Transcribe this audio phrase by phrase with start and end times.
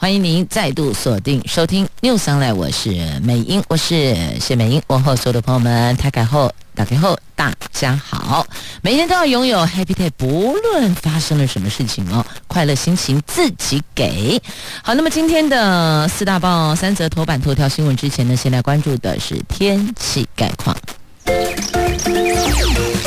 [0.00, 2.88] 欢迎您再度锁定收听 News o n l i 我是
[3.22, 6.50] 美英，我是谢美英，问候所有的朋友们，台改后。
[6.74, 8.46] 打开后，大家好，
[8.80, 14.40] 每天都要拥有 Happy Day，不论发生了什么事情哦，快乐心情自己给。
[14.82, 20.74] 好，那么今天的四大报三则头版头条新闻之前呢，先来关注的是天气概况。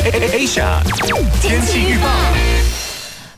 [0.05, 0.83] Asia
[1.41, 2.07] 天气预报，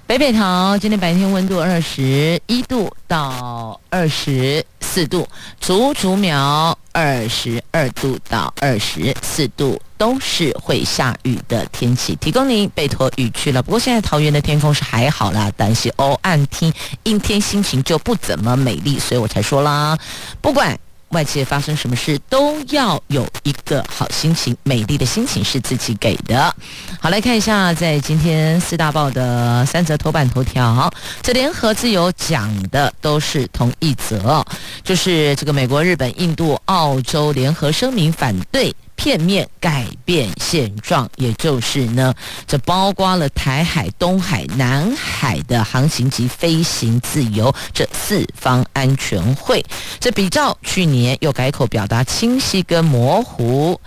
[0.08, 5.28] 北北桃今天白天温度二十一度到二十四度，
[5.60, 13.64] 竹竹苗二十二度到二十四度，都是会下雨的天气，提供您备脱雨具了。
[13.64, 16.72] 不过现在桃园的天空是还好啦，但是哦，暗天
[17.02, 19.98] 阴天，心情就不怎么美丽，所以我才说啦，
[20.40, 20.78] 不管。
[21.10, 26.54] 外界发生什么事，都要有一个好心情，美丽的心情是自己给的。
[27.00, 34.44] 好，来看一下，在今天四大报的三则头版头条，这联合自由讲的都是同一则，
[34.84, 38.74] 就是这个美国、日本、印度、澳洲联合声明反对。
[38.96, 42.14] 片面改变现状，也就是呢，
[42.48, 49.64] 这包括了台海、东海、南海的航行及飞行自由这四方安全会。
[50.00, 53.80] 这比照去年又改口表达清晰跟模糊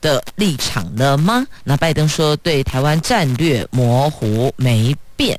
[0.00, 1.46] 的立场了吗？
[1.64, 5.38] 那拜登说对台湾战略模糊没变。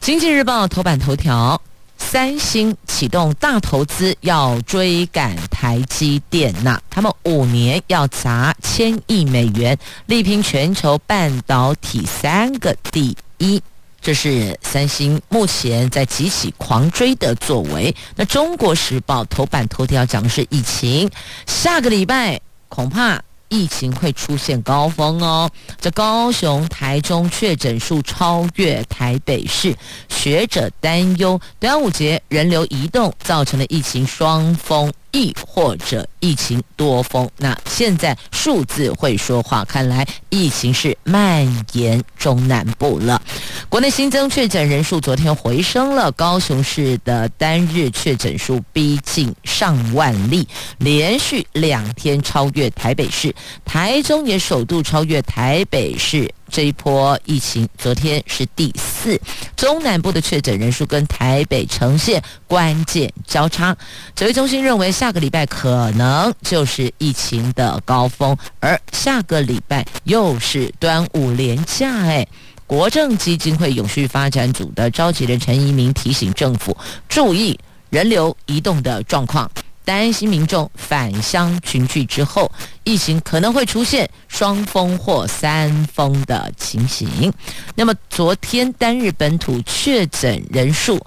[0.00, 1.60] 经济日报头版头条。
[2.08, 6.78] 三星启动大投资，要追赶台积电呐！
[6.88, 9.76] 他们五年要砸千亿美元，
[10.06, 13.60] 力拼全球半导体三个第一。
[14.00, 17.94] 这是三星目前在集体狂追的作为。
[18.14, 21.10] 那中国时报头版头条讲的是疫情，
[21.44, 23.20] 下个礼拜恐怕。
[23.48, 29.74] 疫情会出现高峰哦，这高雄、台中确诊数超越台北市，
[30.08, 34.92] 学者担忧端午节人流移动造成的疫情双峰。
[35.16, 43.22] 亦或者疫情多峰，那现在数字会说话，看来疫情是蔓延中南部了。
[43.70, 53.34] 国内新增确诊人数昨天回升了，高雄市的单日确诊数逼近上万例，连续两天超越台北市，
[53.64, 56.30] 台中也首度超越台北市。
[56.56, 59.20] 这一波疫情昨天是第四，
[59.58, 63.76] 中南部的确诊人数跟台北呈现关键交叉。
[64.14, 71.94] 指挥中心认为下个礼拜可能就是疫情的高峰，而下个礼拜又是端午连假。
[71.94, 72.26] 哎，
[72.66, 76.74] 国政基金会永续发展组的召集人陈怡民提醒政府
[77.06, 79.50] 注意人流移动的状况。
[79.86, 82.50] 担心民众返乡群聚之后，
[82.82, 87.32] 疫情可能会出现双峰或三峰的情形。
[87.76, 91.00] 那么，昨天单日本土确诊人数。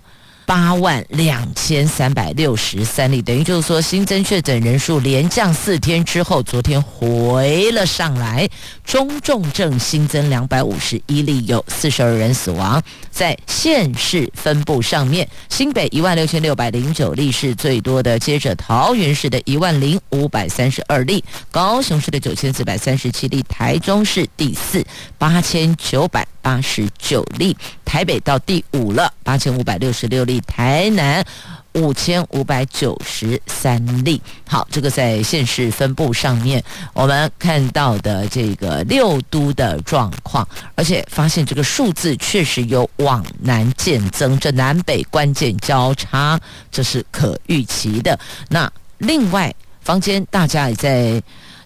[0.49, 8.49] 八万两千三百六十三例，等于就是说新增确诊人数连降四天之后，昨天回了上来。
[8.83, 12.81] 中重症新增两百五十一例，有四十二人死亡。
[13.11, 24.83] 在县市分布上面，新北一万六千六百零九例是最多的，接着桃园市的一万零五百三十二例，高雄市的九千四百三十七例，台中市第四
[25.19, 27.55] 八千九百八十九例。
[27.89, 31.25] 台北到第五了，八千五百六十六例；台南
[31.73, 34.21] 五千五百九十三例。
[34.47, 36.63] 好，这个在县市分布上面，
[36.93, 46.39] 我们看到的这个六都的状况，而且发现这个数字确实有往南渐增，这南北关键交叉，
[46.71, 48.19] 这是可预期的。
[48.49, 49.51] 那另外，
[49.81, 51.19] 坊间大家也在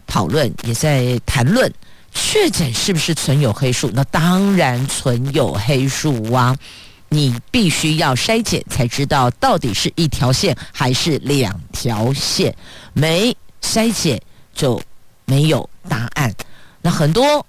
[0.07, 1.69] 讨论，也在谈论。
[2.13, 3.89] 确诊是不是存有黑数？
[3.93, 6.55] 那当然存有黑数啊！
[7.09, 12.55] 你必须要筛检才知道到底是一条线还是两条线，
[12.93, 14.19] 没筛检
[14.53, 14.81] 就
[15.25, 16.33] 没有答案。
[16.81, 17.45] 那很多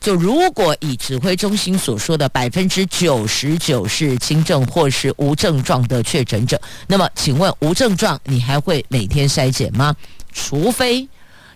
[0.00, 9.94] 就如果以指挥中心所说的百分之九十九是轻症或是无症状的确诊者，那么请问无症状你还会每天筛检吗？
[10.32, 11.06] 除非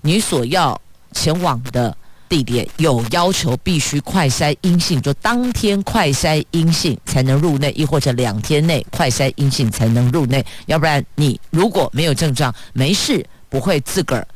[0.02, 0.78] 你所要
[1.12, 1.96] 前往的。
[2.28, 10.44] 地点有要求，必须快筛阴性，就当天快筛阴性才能入内，亦或者两天内快筛阴性才能入内。
[10.66, 14.26] 要不然你如果没有症状，没事，不会自个儿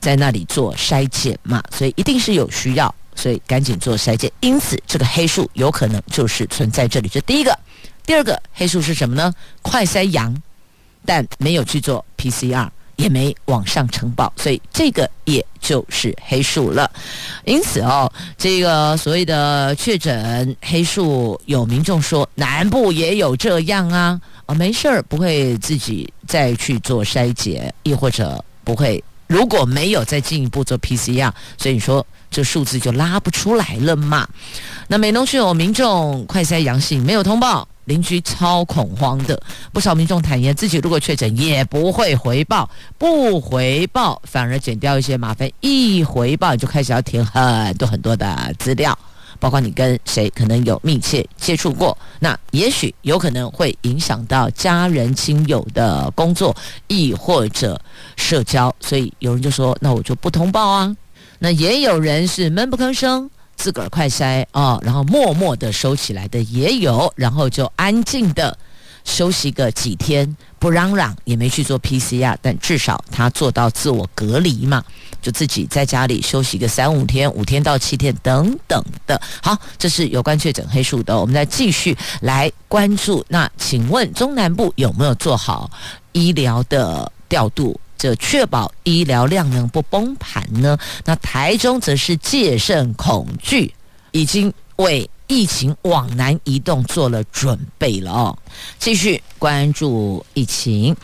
[0.00, 1.62] 在那里做筛检嘛。
[1.76, 4.30] 所以一定是有需要所以赶紧做筛检。
[4.40, 7.08] 因此，这个黑数有可能就是存在这里。
[7.08, 7.56] 这第一个，
[8.04, 9.32] 第二个黑数是什么呢？
[9.62, 10.34] 快筛阳，
[11.04, 12.68] 但没有去做 PCR。
[12.96, 16.90] 也没往上呈报，所以这个也就是黑数了。
[17.44, 34.26] 因此哦，这个所谓的确诊黑数，有民众说南部也有这样啊，啊、没事儿，不会自己再去做筛检，亦或者不会，如果没有再进一步做 PCR，所以你说这数字就拉不出来了嘛？
[34.88, 37.68] 那美浓区有民众快筛阳性，没有通报。
[37.86, 39.40] 邻居超恐慌的，
[39.72, 42.68] 不少民众坦言，自己如果确诊也不会回报，
[42.98, 48.96] 不回报反而减掉一些麻烦，一回报就开始要填很多很多的资料，
[49.38, 56.54] 包括你跟谁可能有密切接触过，那也许有可能会影响到家人亲友的工作，
[56.88, 57.80] 亦或者
[58.16, 60.96] 社交，所以有人就说，那我就不通报啊，
[61.38, 63.30] 那也有人是闷不吭声。
[63.56, 68.56] 自个儿快筛哦，然后默默的收起来的也有，然后就安静的
[69.04, 74.84] 休息个几天，不嚷嚷，也没去做 PCR，但至少他做到自我隔离嘛，
[75.22, 79.20] 就自己在家里休息个三五天，五天到七天等等的。
[79.42, 83.24] 好，这是有关确诊黑数的，我们再继续来关注。
[83.28, 85.70] 那请问中南部有没有做好
[86.12, 87.78] 医疗的调度？
[87.98, 90.78] 这确保医疗量能不崩盘呢？
[91.04, 93.72] 那台中则是戒慎恐惧，
[94.10, 98.38] 已经为疫情往南移动做了准备了哦。
[98.78, 100.96] 继续关注疫情，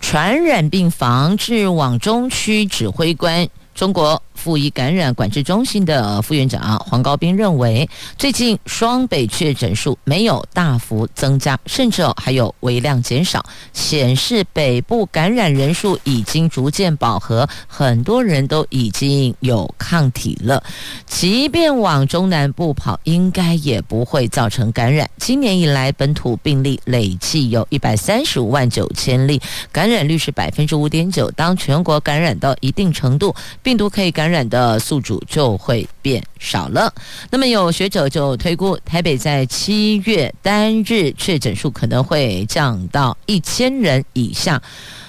[0.00, 3.48] 传染病防治网中区指挥官。
[3.74, 20.62] 中国副医感染管制中心的副院长黄高斌认为，最近双北确诊数没有大幅增加，甚至还有微量减少，显示北部感染人数已经逐渐饱和，很多人都已经有抗体了。
[21.06, 25.08] 即便往中南部跑，应该也不会造成感染。
[25.18, 29.40] 今年以来，本土病例累计有一百三十五万九千例，
[29.72, 31.30] 感染率是百分之五点九。
[31.30, 33.34] 当全国感染到一定程度，
[33.64, 36.92] 病毒可以感染的宿主就会变少了。
[37.30, 44.62] 那么有学者就推估，台北在七月单日确诊数可能会降到一千人以下。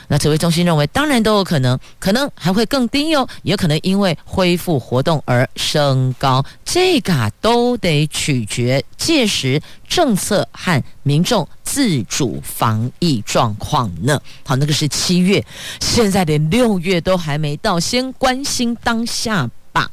[0.08, 14.18] 那指挥中心认为，当然都有可能，可能还会更低哟，也可能因为恢复活动而升高，这个都得取决届时政策和民众自主防疫状况呢。
[14.46, 15.46] 好，那个是七月，
[15.82, 19.92] 现在连六月都还没到，先关心当下吧。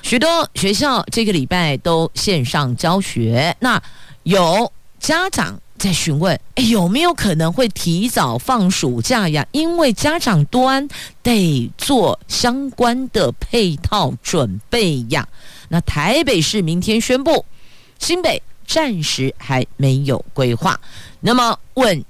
[0.00, 3.82] 许多学校这个礼拜都线上教学，那
[4.22, 5.60] 有家长。
[5.76, 9.46] 在询问，诶，有没有可能会提早放暑假呀？
[9.52, 10.88] 因为家长端
[11.22, 15.28] 得做相关的配套准备呀。
[15.68, 17.44] 那台北市明天宣布，
[18.00, 20.78] 新北暂时还没有规划。
[21.18, 22.04] 那么问，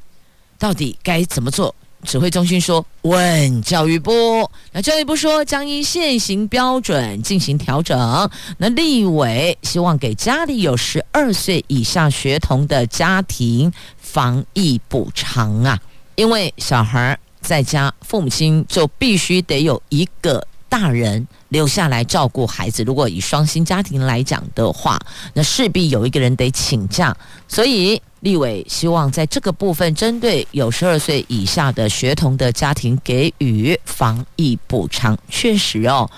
[0.59, 1.75] 到底该怎么做？
[2.05, 8.31] 指挥中心说，问教育部，那教育部说将依现行标准进行调整。
[8.57, 15.77] 那立委希望给家里有十二岁以下学童的家庭防疫补偿啊，
[16.15, 22.83] 因为小孩在家，父母亲就必须得有一个大人留下来照顾孩子。
[22.85, 24.99] 如果以双薪家庭来讲的话，
[25.35, 28.01] 那势必有一个人得请假，所以。
[28.23, 35.17] 立委希望在这个部分，针对有十二岁以下的学童的家庭给予防疫补偿。
[35.29, 36.11] 确实哦，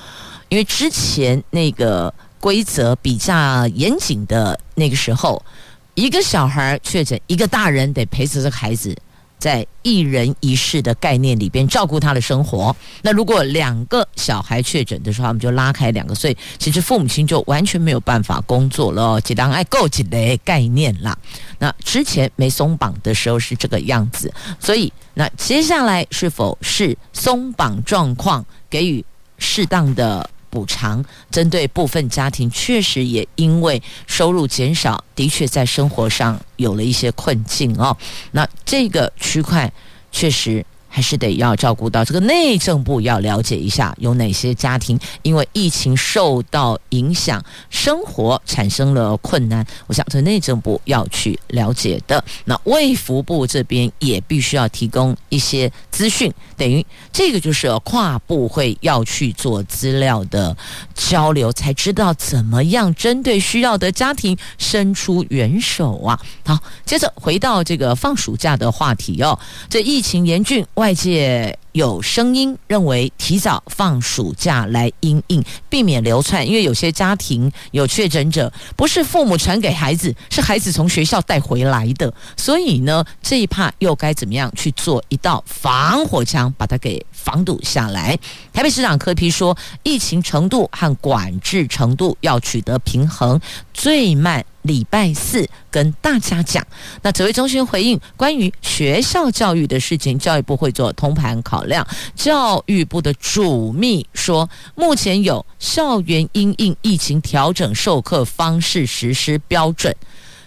[0.48, 5.44] 因为之前那个规则比较严谨的那个时候，
[5.92, 8.96] 一个小孩确诊，一个大人得陪着这个孩子。
[9.40, 12.76] 在一人一室的概念里边照顾他的生活。
[13.02, 19.20] 那如果两个小孩确诊的时候，我们就拉开两个，所以其实父母亲就完全没有办法工作了。
[19.22, 21.18] 几档爱够几的概念啦。
[21.58, 29.04] 那之前没松绑的时候是这个样子，所以那接下来是否是松绑状况，给予
[29.38, 30.28] 适当的？
[30.50, 37.96] 补偿针对部分家庭，确实也因为收入减少，的确在生活上有了一些困境哦。
[38.32, 39.72] 那这个区块
[40.12, 40.66] 确实。
[40.92, 49.64] 还是得要照顾到这个内政部要了解一下，有哪些家庭因为疫情受到影响，生活产生了困难。
[49.86, 52.22] 我想这内政部要去了解的。
[52.44, 60.56] 那卫福部这边也必须要提供一些资讯，等于这个就是跨部会要去做资料的
[60.94, 66.20] 交流，才知道怎么样针对需要的家庭伸出援手啊。
[66.44, 70.66] 好，接着回到这个放暑假的话题哦，这疫情严峻。
[70.80, 88.18] 外界有声音认为提早放暑假来因应，避免流窜，因为有些家庭有确诊者，不是父母传给孩子，是孩子从学校带回来的，所以呢，这一怕又该怎么样去做一道防火墙，把它给防堵下来？
[88.52, 93.40] 台北市长柯 P 说，疫情程度和管制程度要取得平衡，
[93.72, 94.44] 最慢。
[94.62, 96.62] 礼拜四跟大家讲，
[97.00, 101.86] 那指挥中心回应关于学校教育的事情，教育部会做通盘考量。
[102.14, 109.94] 教育部的主秘说，目前有校园因应疫情调整授课方式实施标准，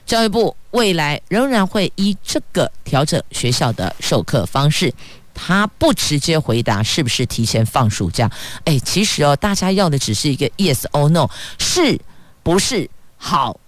[0.06, 4.94] 教育部未来仍然会依这个调整学校的授课方式。
[5.34, 8.30] 他不直接回答是不是提前放暑假？
[8.66, 11.28] 哎，其实哦，大家要的只是一个 yes or no，
[11.58, 12.00] 是
[12.44, 13.60] 不是好？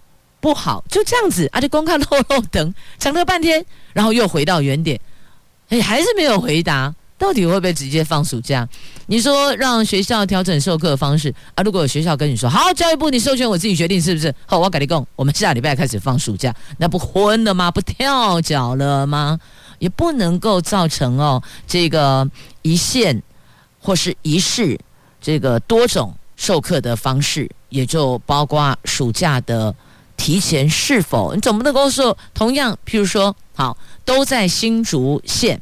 [0.41, 1.59] 不好，就这样子啊！
[1.59, 4.99] 就光看漏漏等，讲了半天，然后又回到原点，
[5.69, 8.67] 哎，还是没有回答，到底会不会直接放暑假？
[9.07, 11.63] 你说让学校调整授课方式啊？
[11.63, 14.33] 如果有学校跟你说好，教育部你授权我自己决定，是不是？
[14.45, 17.71] 好，我跟你讲，我们下礼拜开始放暑假，那不昏了吗？
[17.71, 19.39] 不跳脚了吗？
[19.79, 22.29] 也不能够造成哦，这个
[22.61, 23.21] 一线
[23.79, 24.79] 或是一市
[25.21, 29.73] 这个多种授课的方式，也就包括暑假的。
[30.17, 31.35] 提前是否？
[31.35, 35.61] 你总不能够说同样，譬如说，好，都在新竹县，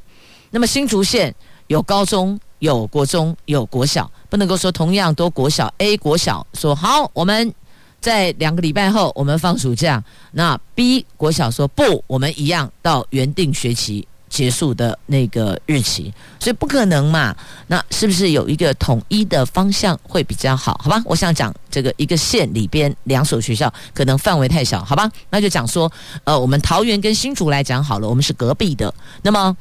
[0.54, 1.34] 那么新竹县
[1.66, 7.52] 有高中、有国中、有国小，不能够说同样都国小 A 国小说好，我们
[8.00, 14.08] 在两个礼拜后我们放暑假，那 B 国小说不，我们一样到原定学期。
[14.30, 17.36] 结束的那个日期，所以不可能嘛？
[17.68, 20.76] 那是不是有一个统一的方向会比较好？
[20.84, 25.08] 好吧，我想讲这个一个县里边两所学校可能范围太小，好吧？
[25.30, 25.92] 那就讲说，
[26.24, 28.92] 呃，我们桃园跟新竹来讲好了，我们是隔壁的。
[29.22, 29.56] 那么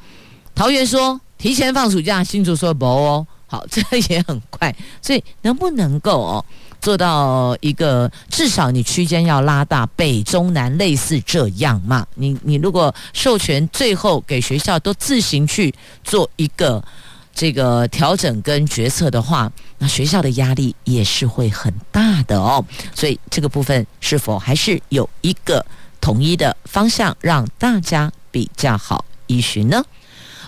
[0.55, 6.45] 桃园说提前放暑假，新竹说不哦，好， 这个也很快，所以能不能够哦？
[6.79, 12.05] 做到一个至少你区间要拉大，北中南类似这样嘛？
[12.15, 16.83] 你你如果授权最后给学校都自行去做一个
[17.33, 22.63] 这个调整跟决策的话，那学校的压力也是会很大的哦。
[22.93, 25.65] 所以这个部分是否还是有一个
[26.01, 29.81] 统一的方向，让大家比较好依循呢？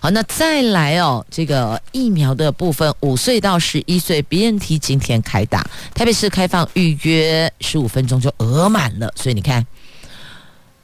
[0.06, 9.66] 好，那再来哦，这个疫苗的部分，五岁到十一岁 BNT 今天开打，台北市开放预约十五分钟就额满了，所以你看，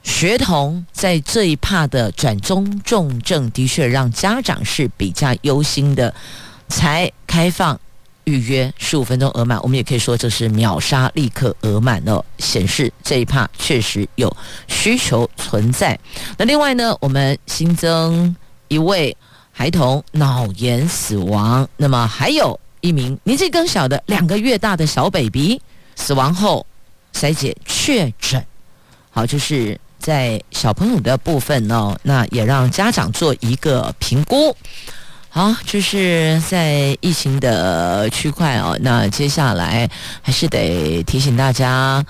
[0.02, 6.12] 学童在这一趴的转中重症的确让家长是比较忧心的，
[6.68, 7.78] 才开放
[8.24, 14.36] 预约十五分钟额满，我们也可以说这是秒杀，立刻额满哦，显示这一趴确实有
[14.66, 15.96] 需求存在。
[16.36, 18.34] 那另外呢，我们新增。
[18.72, 19.14] 一位
[19.52, 25.60] 孩童脑炎死亡，那么还有一名年纪更小的两个月大的小 baby
[25.94, 26.64] 死亡后
[27.12, 28.42] 筛检确诊。
[29.10, 34.56] 好，就是在小朋友的部分呢，那也让家长做一个评估。
[35.28, 39.90] 好，就是在疫情的区块哦，那接下来
[40.22, 42.02] 还是得提醒大家。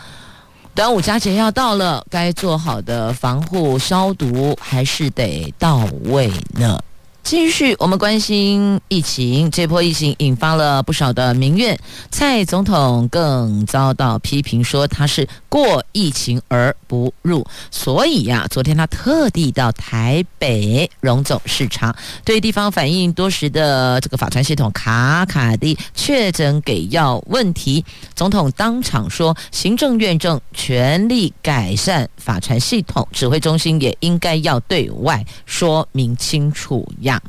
[0.75, 6.79] 端午佳节要到了，该做好的防护消毒还是得到位呢。
[7.23, 9.50] 继续，我们关心疫情。
[9.50, 11.79] 这波疫情引发了不少的民怨，
[12.11, 17.47] 蔡总统更遭到批评，说他是过疫情而不入。
[17.71, 21.94] 所以呀、昨天他特地到台北荣总视察，
[22.25, 37.21] 对地方反映多时的这个法传系统卡卡的确诊给药问题，总统当场说，行政院正全力改善法传系统，指挥中心也应该要对外说明清楚呀。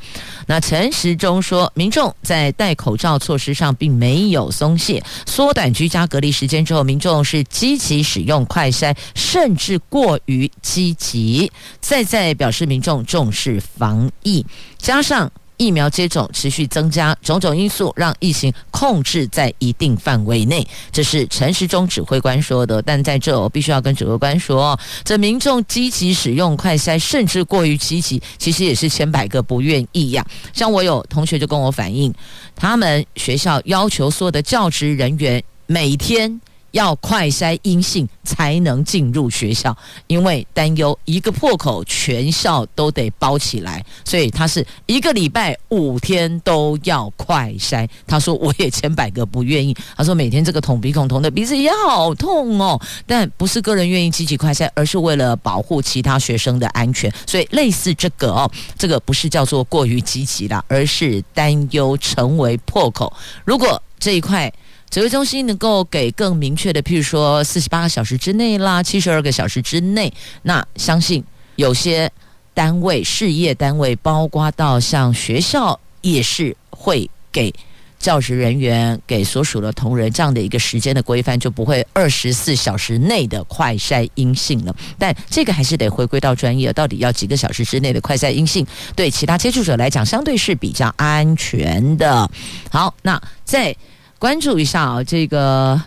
[0.47, 11.51] 那陈时中说，民众在戴口罩措施上并没有松懈，缩短居家隔离时间之后，民众是积极使用快筛，甚至过于积极，
[11.81, 14.45] 再再表示民众重视防疫，
[14.77, 15.31] 加上。
[15.57, 22.81] 疫苗接种持续增加，种种因素让疫情控制在一定范围内，这是陈时中指挥官说的。
[22.81, 30.25] 但在这，我必须要跟指挥官说，这民众积极使用快筛，甚至过于积极，其实也是千百个不愿意呀。
[30.53, 32.13] 像我有同学就跟我反映，
[32.55, 36.41] 他们学校要求所有的教职人员每天
[36.73, 39.75] 要快筛阴性才能进入学校，
[40.07, 47.87] 因为担忧一个破口全校都得包起来，所以他是一个礼拜五天都要快筛。
[48.07, 57.13] 他说我也千百个不愿意，他说每天这个捅鼻孔捅的鼻子也好痛哦，但不是个人愿意积极快筛，而是为了保护其他学生的安全。
[57.27, 63.13] 所以类似这个哦，这个不是叫做过于积极啦，而是担忧成为破口。
[63.45, 64.51] 如果这一块。
[64.93, 71.23] 指挥中心能够给更明确的，譬如说四十八个小时之内啦，七十二个小时之内，那相信
[71.55, 72.11] 有些
[72.53, 77.51] 单位、事业单位，包括到像学校，也是会给
[77.97, 84.75] 教职人员、给所属的同仁这样的一个时间的规范，就不会二十四小时内的快筛阴性了。
[84.99, 88.63] 但这个还是得回归到专业，到底要几个小时之内的快筛阴性，
[88.95, 92.29] 对其他接触者来讲，相对是比较安全的。
[92.69, 93.75] 好，那在。
[94.23, 95.77] 关注一下啊，这个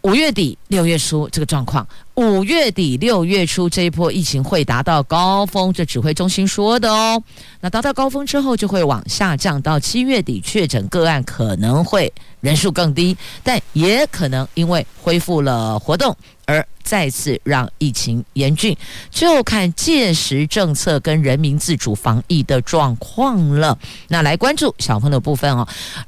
[0.00, 1.86] 五月底六月初这个状况。
[2.14, 7.20] 五月底六月初这一波疫情会达到高峰，这指挥中心说的哦。
[7.60, 16.16] 那达到高峰之后就会往下降，到七月底确诊个案可能会人数更低，但也可能因为恢复了活动
[16.46, 18.76] 而再次让疫情严峻，
[19.10, 23.76] 就看届时政策跟人民自主防疫的状况了。
[24.06, 25.66] 那来关注小朋友的部分哦，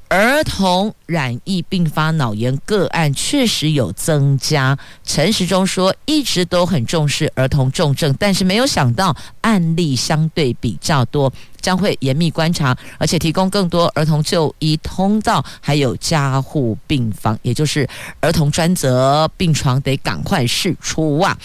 [0.08, 4.78] 儿童染疫并发脑炎个案确实有增加。
[5.02, 11.32] 陈时中说，一直都很重视儿童重症，但是没有想到案例相对比较多。
[11.58, 17.88] 将会严密观察，而且提供更多儿童就医通道，还有加护病房，也就是
[18.20, 21.36] 儿童专责病床得赶快释出啊！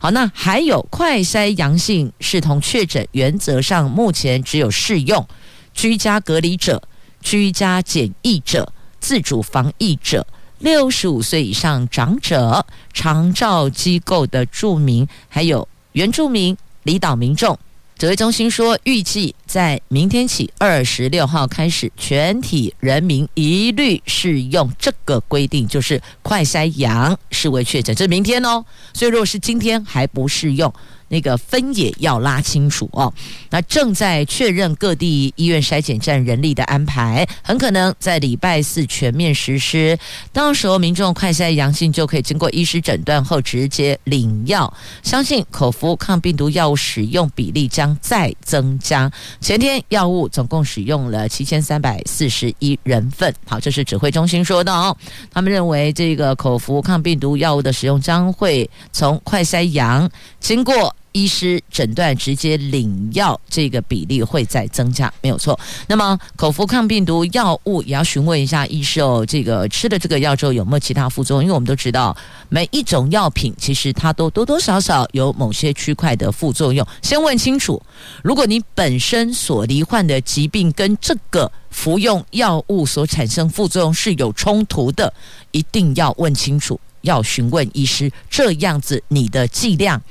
[0.00, 5.26] 好，那还有快筛阳性视同确诊，原则上目前只有适用
[5.72, 6.80] 居家隔离者、
[7.20, 10.24] 居家检疫者、自主防疫者、
[10.64, 17.58] 六十五岁以上长者、长照机构的住民，还有原住民、离岛民众。
[17.98, 27.94] 指挥中心说，预计在明天起二十六号开始，全体人民一律适用这个规定，就是快筛阳视为确诊。
[27.94, 30.72] 这是明天哦，所以如果是今天还不适用。
[31.08, 33.12] 那个分也要拉清楚哦。
[33.50, 39.98] 那正在确认各地医院筛检站人力的安排，很可能在礼拜四全面实施。
[40.32, 44.72] 到时候民众快筛阳性就可以经过医师诊断后直接领药。
[45.02, 49.10] 相信口服抗病毒药物使用比例将再增加。
[49.40, 53.32] 前天药物总共使用了七千三百四十一人份。
[53.46, 54.96] 好，这是指挥中心说的哦。
[55.32, 60.94] 他们认为这个口服抗病毒药物的使用将会从快筛阳经过。
[61.14, 65.58] 医师诊断直接领药，这个比例会再增加，没有错。
[65.86, 71.44] 那么口服抗病毒药物也要询问一下医师哦，这个吃了这个药之后有没有其他副作用？
[71.44, 72.16] 因为我们都知道，
[72.48, 76.84] 每一种药品其实它都多多少少有某些区块的副作用。
[77.00, 77.80] 先问清楚，
[78.24, 85.14] 如果你本身所罹患的疾病跟这个服用药物所产生副作用是有冲突的，
[85.52, 90.02] 一定要问清楚，要询问医师，这样子你的剂量。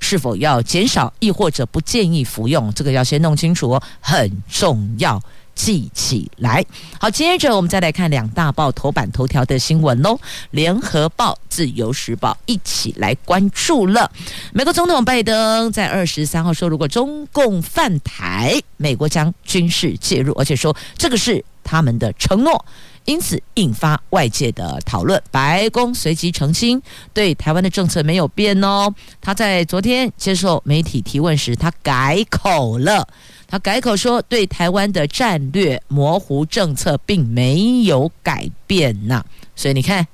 [0.00, 2.72] 是否要减少，亦或者不建议服用？
[2.74, 5.22] 这个要先弄清楚，很重要，
[5.54, 6.64] 记起来。
[6.98, 10.14] 好，接着我们再来看两大报头版头条的新闻喽，
[10.50, 14.10] 《联合报》《自由时报》一起来关注了。
[14.52, 22.64] 美国总统拜登在二十三号说，如果中共犯台，美国将军事介入，而且说这个是他们的承诺。
[23.04, 25.20] 因此引发外界的讨论。
[25.30, 26.80] 白宫随即澄清，
[27.12, 28.92] 对台湾的政策没有变哦。
[29.20, 33.06] 他在昨天接受媒体提问时，他改口了。
[33.48, 39.24] 他改口说，对台湾的战略模糊政策并没有改变呐。
[39.56, 40.06] 所以你看，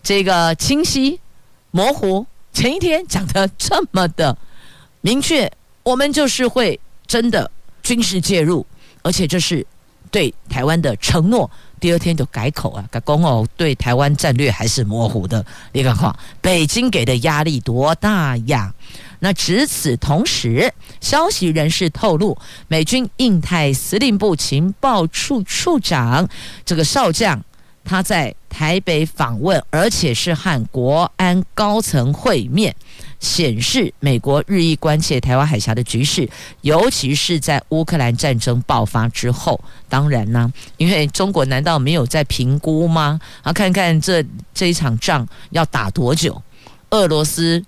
[0.00, 1.18] 这个清晰
[1.72, 4.38] 模糊，前一天讲得这么的
[5.00, 5.50] 明确，
[5.82, 7.50] 我们就是会真的
[7.82, 8.64] 军事介入，
[9.02, 9.66] 而且这是
[10.12, 11.50] 对台湾的承诺。
[11.82, 15.44] 第二天就改口啊，改公哦，对台湾战略还是模糊的。
[15.72, 18.72] 你看看，北京给的压力多大呀？
[19.18, 26.28] 那值此同时，消息人士透露，美军印太司令部情报处处长
[26.64, 27.42] 这个少将，
[27.84, 32.74] 他在台北访问，而且是和国安高层会面。
[33.20, 36.28] 显示美国日益关切台湾海峡的局势，
[36.62, 39.62] 尤其是在乌克兰战争爆发之后。
[39.88, 43.20] 当然呢，因为中国难道没有在评估吗？
[43.42, 46.42] 啊，看看这这一场仗要打多久，
[46.90, 47.64] 俄罗斯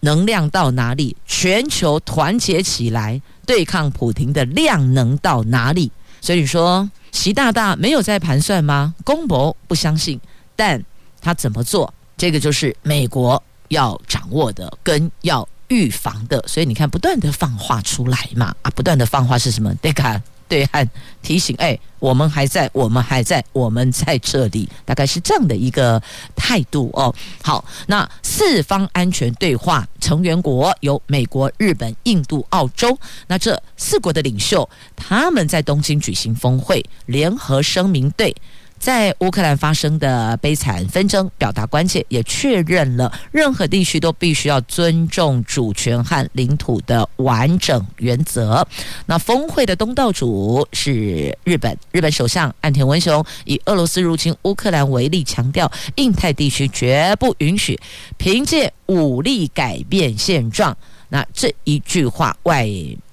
[0.00, 5.90] 能量到哪里，全球团结起来对抗普京的量能到哪里？
[6.20, 8.94] 所以说，习大大没有在盘算吗？
[9.04, 10.20] 公博不相信，
[10.54, 10.82] 但
[11.20, 11.92] 他怎么做？
[12.16, 16.42] 这个就是美国要掌握的，跟要预防的。
[16.46, 19.74] 所以你看，不断的放话出来嘛，啊，不断的放话是什么？
[19.76, 20.22] 对看。
[20.50, 20.86] 对岸
[21.22, 26.02] 提醒，哎，我们还在，我们还在，我们在这里，大概是这样的一个
[26.34, 27.14] 态度哦。
[27.40, 38.34] 好，那四方安全对话成员国有美国、日本、印度、澳洲，那这四国的领袖他们在东京举行峰会，联合声明对。
[38.80, 48.66] 在乌克兰发生的悲惨纷争，表达关切，也确认了任何地区都必须要尊重主权和领土的完整原则。
[49.04, 57.78] 那峰会的东道主是日本，日本首相岸田文雄以俄罗斯入侵乌克兰为例，强调印太地区绝不允许
[58.16, 60.74] 凭借武力改变现状。
[61.10, 62.66] 那这一句话，外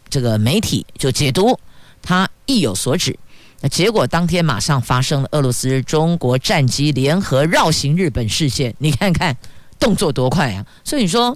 [0.09, 1.59] 这个媒体就解读
[2.01, 3.19] 他意有所指。
[3.61, 9.35] 那结果当天马上发生了俄罗斯、中国战机联合绕行日本事件，你看看
[9.79, 10.65] 动作多快啊！
[10.83, 11.35] 所以你说，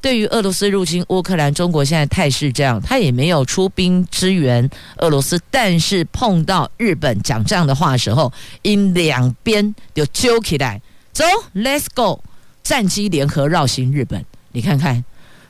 [0.00, 12.20] 对于俄罗斯入侵乌克兰，中国现在态势这样，他也没有出兵支援俄罗斯，但是碰到日本讲这样的话的时候，因两边就揪起来，走，Let's go，
[12.64, 15.04] 战机联合绕行日本，你看看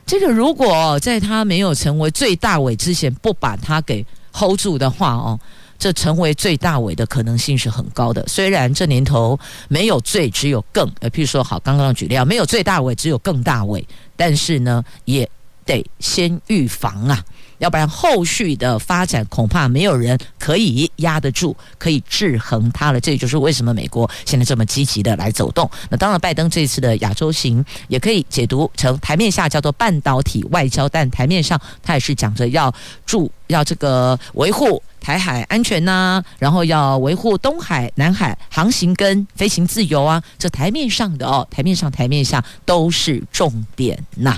[0.05, 5.39] 这个，如果在他没有成为最大尾之前，不把他给 hold 住的话哦。
[5.81, 8.23] 这成为最大尾的可能性是很高的。
[8.27, 10.87] 虽然这年头没有最，只有更。
[10.99, 13.83] 呃，譬如说，好，刚刚举例啊，没有最大尾，只有更大尾。
[14.15, 15.27] 但是呢，也
[15.65, 17.25] 得先预防啊，
[17.57, 23.01] 要不然后续的发展恐怕没有人可以压得住，可以制衡它了。
[23.01, 25.67] 这也就是为什么美国现在这么积极的来走动。
[25.89, 32.71] 那当然，拜登这次的亚洲行也可以解读成台面下叫做半导体外交，但台面上他也是讲着要
[33.03, 34.81] 助要这个维护。
[35.01, 44.37] 台海安全呐、然后要维护东海、南海航行跟飞行自由啊，这台面上的哦，台面上、台面下都是重点呐。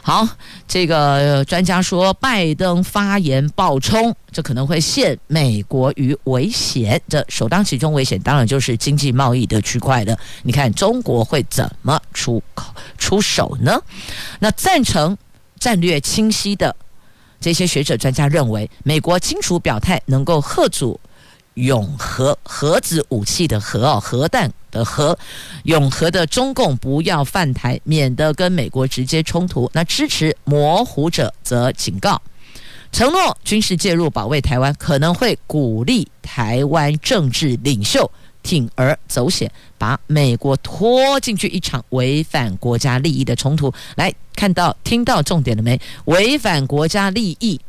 [0.00, 0.26] 好，
[0.66, 6.98] 这个专家说，拜登发言暴冲，这可能会陷美国于危险。
[7.06, 10.18] 这首当其冲危险，当然就是经济贸易的区块了。
[10.42, 13.78] 你看中国会怎么出口出手呢？
[14.38, 15.14] 那赞成
[15.58, 16.74] 战略清晰的。
[17.42, 20.98] 这些学者专家认为，美国清楚表态，能够吓阻
[21.54, 25.18] 永核核子武器的核哦，核弹的核，
[25.64, 29.68] 永核的中共不要犯台，免得跟美国直接冲突。
[29.74, 32.22] 那支持模糊者则警告，
[32.92, 38.08] 承诺军事介入保卫台湾，可能会鼓励台湾政治领袖。
[38.42, 43.72] 铤而走险，把美国拖进去一场违反国家利益的冲突。
[43.96, 45.80] 来看到、听到重点了没？
[46.06, 47.60] 违反国家利益，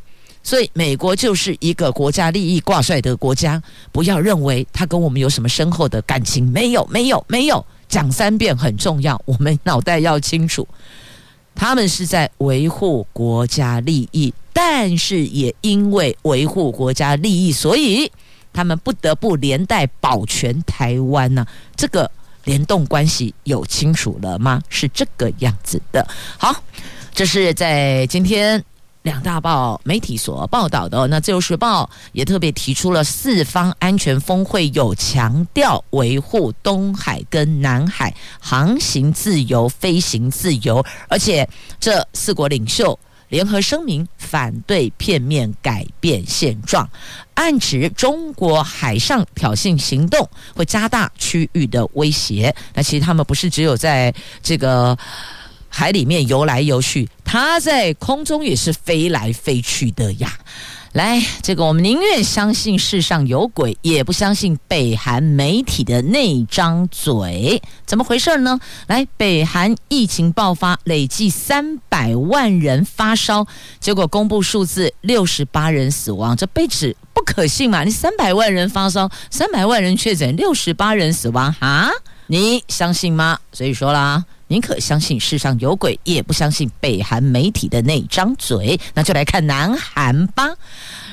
[0.42, 3.62] 所以美国就是一个国家利益挂帅的国家。
[3.92, 7.64] 不要认为他跟我们有什么深厚的感情，没有，没有，没有。
[7.88, 10.66] 讲三遍很重要，我们脑袋要清楚，
[11.54, 18.10] 他们是在维护国家利益，但是也因为维护国家利益，所以。
[18.54, 21.44] 他们不得不连带保全台湾呢、
[21.76, 22.10] 这个
[22.44, 24.62] 联动关系有清楚了吗？
[24.70, 26.06] 是这个样子的。
[26.38, 26.54] 好，
[27.12, 28.62] 这是在今天
[29.02, 31.06] 两大报媒体所报道的。
[31.08, 41.48] 那《自由时报》也特别提出了四方安全峰会，有强调维护东海跟南海航行自由、飞行自由，而且
[41.80, 42.98] 这四国领袖。
[43.34, 46.88] 联合声明反对片面改变现状，
[47.34, 52.54] 暗指中国海上挑衅行动会加大区域的威胁。
[52.74, 54.96] 那其实他们不是只有在这个
[55.68, 60.32] 海里面游来游去，他在空中也是飞来飞去的呀。
[60.94, 67.60] 来，这个我们宁愿相信世上有鬼，也不相信北韩媒体的那张嘴。
[67.84, 68.60] 怎么回事呢？
[68.86, 73.44] 来，北韩疫情爆发，累计三百万人发烧，
[73.80, 77.82] 结果公布数字六十八人死亡，这被指不可信嘛？
[77.82, 81.90] 你三百万人发烧，三百万人确诊，六十八人死亡，哈？
[82.28, 83.40] 你相信吗？
[83.52, 84.24] 所以说啦。
[84.48, 88.78] 宁可相信世上有鬼，也不相信北韩媒体的那张嘴。
[88.94, 90.48] 那就来看南韩吧。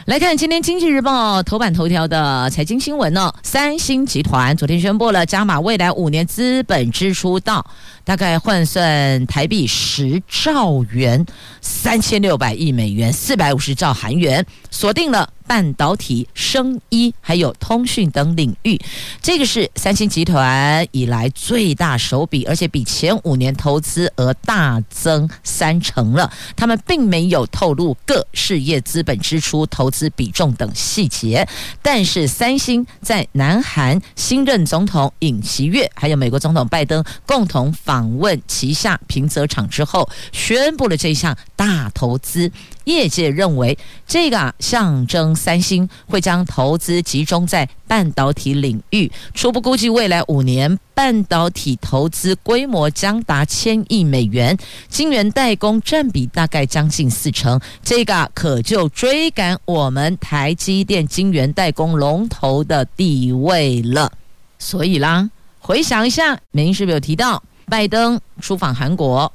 [0.06, 3.32] 来看今天《经济日报》头版头条的财经新闻呢。
[3.44, 7.64] 三星集团昨天宣布了加码未来五年资本支出到
[8.04, 11.24] 大概换算台币十兆元，
[11.62, 18.80] 三千六百亿美元，四百五十兆韩元，锁定了半导体、生医还有通讯等领域。
[19.22, 26.32] 这个是三星集团以来最大手笔，而且比前五年投资额大增三成了。
[26.56, 31.48] 他们并没有透露各事业资本支出、投资比重等细节，
[31.82, 42.52] 但是三星在南韩新任总统尹锡悦还有美国总统拜登共同访问旗下平泽厂之后，宣布了这项大投资。
[42.86, 49.12] 业界认为，这个啊象征三星会将投资集中在半导体领域。
[49.34, 57.60] 初步估计，未来五年半导体投资规模将达千亿美元，晶圆代工占比大概将近四成。
[57.84, 64.12] 这个啊可就追赶我们台积电晶圆代工龙头的地位了。
[64.58, 69.32] 所以啦，回想一下，美英是不是有提到拜登出访韩国？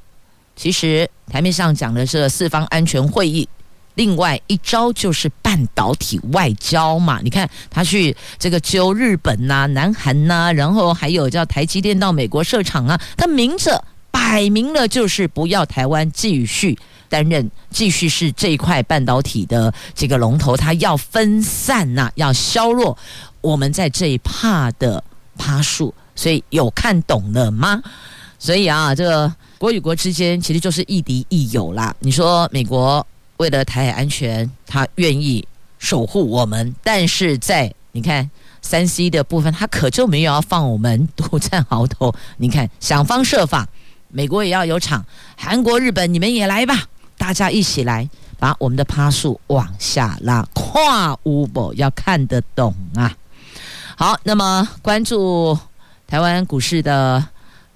[0.57, 3.47] 其实台面上讲的是四方安全会议，
[3.93, 7.19] 另外一招就是半导体外交嘛。
[7.23, 16.75] 你看他去这个揪日本呐、南韩呐、然后还有叫台积电到美国设厂啊，他明着摆明了就是不要台湾继续
[17.07, 22.97] 担任，继续是这一块半导体的这个龙头，他要分散呐、要削弱
[23.41, 25.03] 我们在这一趴的
[25.37, 25.93] 趴数。
[26.15, 27.79] 所以有看懂了吗？
[28.39, 29.31] 所以啊，这个。
[29.57, 31.95] 国与国之间其实就是亦敌亦友啦。
[31.99, 33.05] 你说美国
[33.37, 35.45] 为了台海安全，他愿意
[35.79, 38.29] 守护我们，但是在你看
[38.61, 42.13] 三 C 的部分，他可就没有要放我们独占鳌头。
[42.37, 43.67] 你看想方设法，
[44.09, 46.83] 美国也要有厂，韩国、日本你们也来吧，
[47.17, 50.47] 大家一起来把我们的趴数往下拉。
[50.53, 53.15] 跨乌博要看得懂啊。
[53.95, 55.57] 好，那么关注
[56.05, 57.25] 台湾股市的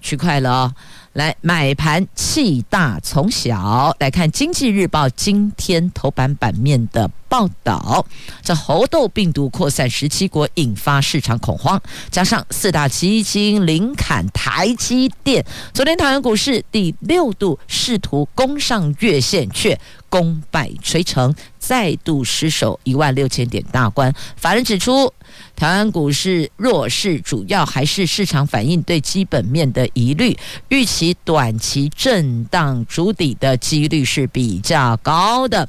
[0.00, 0.74] 区块了哦。
[1.12, 8.04] 来买盘气大，从小来看《经济日报》今天头版版面的报道，
[8.42, 15.44] 这猴痘病毒扩散十七国，引发市场恐慌，加上四大基金临砍台积电，
[15.74, 24.12] 昨天台湾股市第六度试图攻上月线，却功败垂成，再度失守一万六千点大关。
[24.36, 25.12] 法人指出。
[25.56, 30.36] 台湾股市弱势，主要还是市场反应对基本面的疑虑，
[30.68, 35.66] 预期短期震荡筑底的几率是比较高的。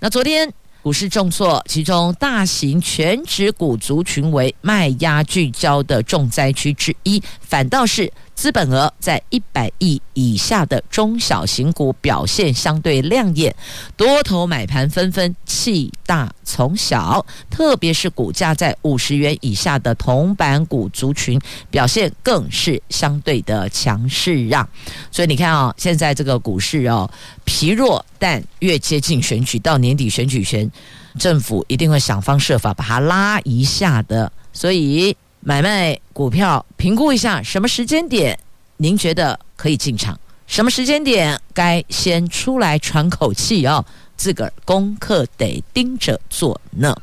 [0.00, 0.50] 那昨天
[0.82, 8.10] 股市重挫，其中大型全指股族群为卖压聚焦的重灾区之一，反倒是。
[8.34, 13.54] 资本额在一百亿以下的中小型股表现相对亮眼，
[13.96, 24.68] 多头买盘纷纷，气大从小，特别是股价在五十元以下的铜板股族群表现更是相对的强势让。
[25.10, 27.08] 所以你看啊、现在这个股市哦
[27.44, 30.70] 疲弱，但越接近选举到年底选举前，
[31.18, 34.30] 政府一定会想方设法把它拉一下的。
[34.52, 35.16] 所以。
[35.46, 38.38] 买卖股票，评估一下什么时间点
[38.78, 43.84] 您觉得可以进场，什么时间点该先出来喘口气哦，
[44.16, 46.96] 自个儿功课得盯着做呢。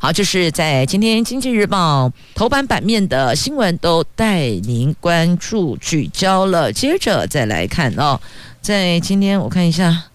[0.00, 6.72] 好，这是在今天《经济日报》头版版面的新闻，都带您关注聚焦了。
[6.72, 8.20] 接着再来看哦，
[8.60, 10.06] 在今天我看一下，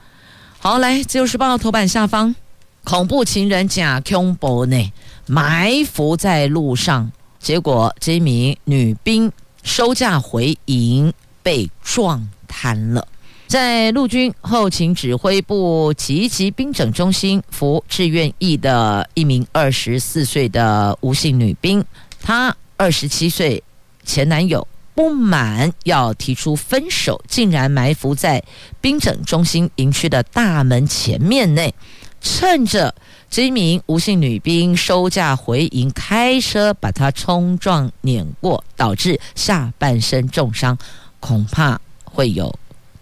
[0.59, 2.35] 好，来《自由时报》头版下方，
[2.83, 4.91] 恐怖情人假恐怖呢，
[5.27, 7.09] 埋伏在路上。
[7.39, 9.31] 结果，这名女兵
[9.63, 13.07] 收假回营被撞瘫了。
[13.47, 21.83] 在陆军后勤指挥部急急兵整中心服志愿役的一名二十四岁的吴姓女兵，
[22.21, 23.63] 她二十七岁
[24.05, 28.43] 前男友不满要提出分手，竟然埋伏在
[28.79, 31.73] 兵整中心营区的大门前面内，
[32.21, 32.93] 趁着。
[33.31, 40.75] 这名吴姓女兵收假回营，开车把她冲撞碾过，导致下半身重伤，
[41.19, 42.51] 恐怕会有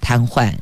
[0.02, 0.54] 瘫痪。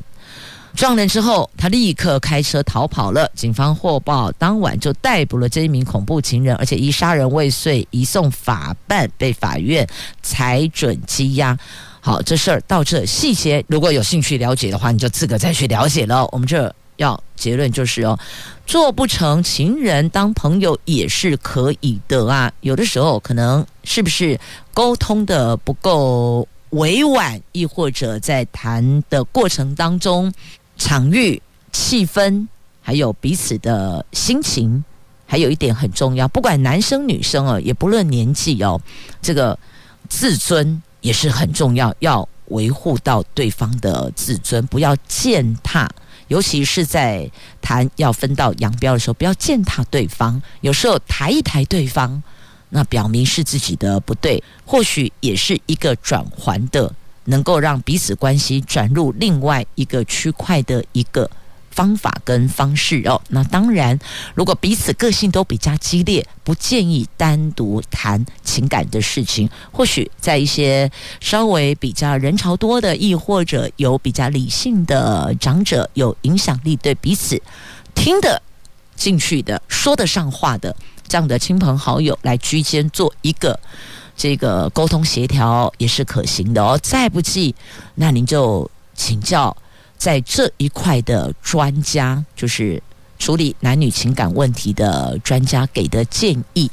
[0.76, 3.28] 撞人之后，她立刻开车逃跑了。
[3.34, 9.84] 警方获报，当晚就逮捕了这一名恐怖情人，而且以杀人未遂移送法办，被法院
[10.22, 11.58] 裁准羁押。
[12.00, 16.24] 好，这事儿到这细节，如果有兴趣了解的话，你就自个再去了解了。
[16.30, 16.72] 我们这。
[16.96, 18.18] 要结论就是哦，
[18.66, 22.50] 做不成情人当朋友也是可以的啊。
[22.60, 24.38] 有的时候可能是不是
[24.72, 30.32] 沟通的不够委婉，亦或者在谈的过程当中，
[30.76, 31.40] 场域、
[31.72, 32.46] 气氛，
[32.82, 34.84] 还有彼此的心情，
[35.26, 36.26] 还有一点很重要。
[36.28, 38.80] 不管男生女生哦，也不论年纪哦，
[39.22, 39.58] 这个
[40.08, 45.88] 自尊也是很重要，要维护到对方的自尊，不要践踏。
[46.28, 50.40] 尤其是在谈要分道扬镳的时候，不要践踏对方。
[50.60, 52.22] 有时候抬一抬对方，
[52.70, 56.92] 那表明是自己的不对，或许也是一个转环的，
[57.24, 61.30] 能够让彼此关系转入另外一个区块的一个。
[61.76, 63.98] 方法跟方式哦，那当然，
[64.34, 69.46] 如果彼此个性都比较激烈，不建议单独谈情感的事情。
[69.70, 77.38] 或许在一些稍微比较人潮多的，亦或者有比较理性的长者，有影响力，对彼此
[77.94, 78.40] 听得
[78.96, 80.74] 进去的、说得上话的
[81.06, 83.60] 这样的亲朋好友来居间做一个
[84.16, 86.80] 这个沟通协调，也是可行的哦。
[86.82, 87.54] 再不济，
[87.96, 89.54] 那您就请教。
[89.96, 92.82] 在这一块的专家，就是
[93.18, 96.70] 处理男女情感问题的专家给的建议，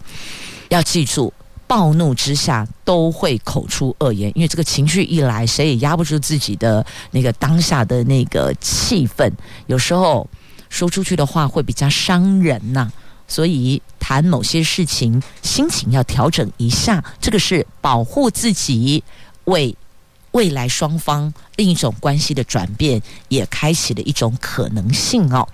[0.69, 1.33] 要记住，
[1.65, 9.31] 暴怒之下都会口出恶言，因为这个情绪一来，谁也压不住自己的那个当下的那个气氛，
[9.67, 10.29] 有时候
[10.69, 12.91] 说出去的话会比较伤人呐、
[13.27, 19.03] 所以谈某些事情，心情要调整一下，这个是保护自己
[19.45, 19.75] 为。
[20.33, 25.47] 未来双方另一种关系的转变，也开启了一种可能性哦。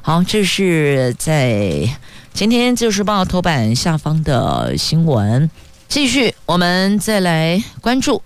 [0.00, 1.88] 好，这是在
[2.32, 5.50] 今天《自由时报》头版下方的新闻。
[5.88, 8.22] 继续，我们再来关注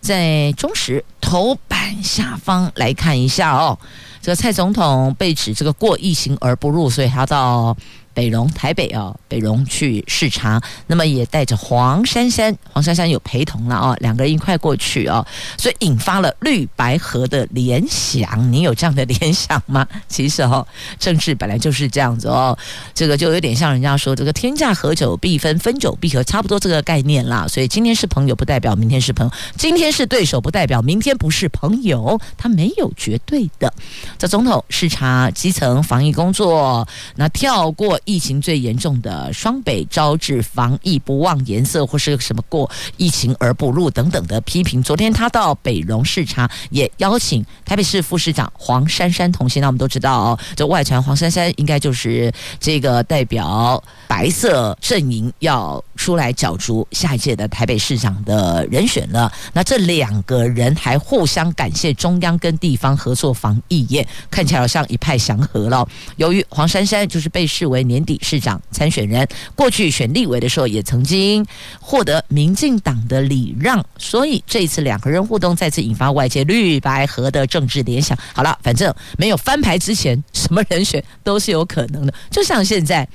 [0.00, 3.78] 在中时头版下方来看一下哦。
[4.20, 7.76] 这个蔡总统被指这个过疫情而不入，所以他到。
[8.12, 15.24] 北荣台北哦，北荣去视察，那么也带着黄珊珊，黄珊珊有陪同了啊，两个人一块过去哦，
[15.56, 18.52] 所以引发了绿白河的联想。
[18.52, 19.86] 你有这样的联想吗？
[20.08, 20.66] 其实哦，
[20.98, 22.56] 政治本来就是这样子哦，
[22.92, 27.46] 这个就有点像人家说这个天下合久必分，分久必合，差不多这个概念啦。
[27.48, 32.20] 所以今天是朋友，不代表明天是朋友；今天是对手，不代表明天不是朋友。
[32.36, 33.72] 他没有绝对的。
[34.18, 37.99] 这总统视察基层防疫工作，那跳过。
[38.04, 44.82] 疫情最严重的双北招致防疫不忘颜色，或是什么过疫情而不入等等的批评。
[44.82, 49.60] 昨天他到北荣视察，也邀请台北市副市长黄珊珊同行。
[49.60, 59.32] 那我们都知道哦，这外传黄珊珊应该就是这个代表白色阵营要出来角逐下一届的台北市长的人选了。
[59.52, 65.86] 那这两个人还互相感谢中央跟地方合作防疫业，看起来好像一派祥和了。
[66.16, 68.00] 由于黄珊珊就是被视为年。
[68.00, 71.44] 底市长参选人，过去选立委的时候也曾经
[71.78, 78.16] 获得民进党的礼让，所以这次两个人互动再次引发外界绿白合的政治联想。
[78.32, 82.14] 好了，反正没有翻牌之前，什么人选都是有可能的。
[82.30, 83.06] 就像现在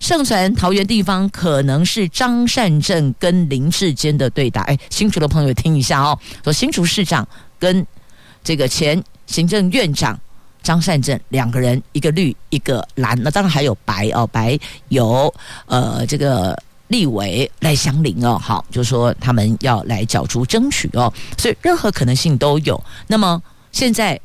[0.00, 7.26] 盛传桃园地方可能是张善政跟林志坚的对打，哎，新竹的朋友听一下哦，说新竹市长
[7.58, 7.86] 跟
[8.42, 10.18] 这个前行政院长。
[10.62, 14.58] 张善政两个人，一个绿一个蓝，那当然还有白哦，白
[14.88, 15.32] 有
[15.64, 16.54] 呃这个
[16.88, 22.82] 立委赖香伶哦，好，就说他们要来角逐争取哦，所以任何可能性都有。
[23.06, 24.20] 那么现在。